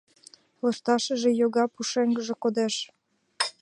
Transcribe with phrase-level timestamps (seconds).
[0.63, 2.75] Лышташыже йога, пушеҥгыже кодеш.